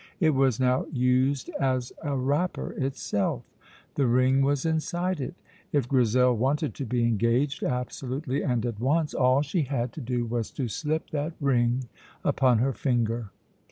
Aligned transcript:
it 0.19 0.31
was 0.33 0.59
now 0.59 0.87
used 0.91 1.51
as 1.59 1.93
a 2.03 2.17
wrapper 2.17 2.71
itself. 2.71 3.43
The 3.93 4.07
ring 4.07 4.41
was 4.41 4.65
inside 4.65 5.21
it. 5.21 5.35
If 5.71 5.87
Grizel 5.87 6.35
wanted 6.35 6.73
to 6.73 6.85
be 6.87 7.03
engaged, 7.03 7.61
absolutely 7.61 8.41
and 8.41 8.65
at 8.65 8.79
once, 8.79 9.13
all 9.13 9.43
she 9.43 9.61
had 9.61 9.93
to 9.93 10.01
do 10.01 10.25
was 10.25 10.49
to 10.53 10.67
slip 10.67 11.11
that 11.11 11.33
ring 11.39 11.83
upon 12.25 12.57
her 12.57 12.73
finger. 12.73 13.29